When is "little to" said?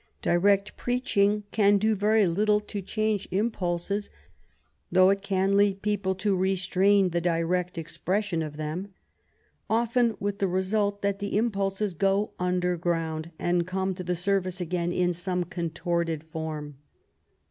2.25-2.81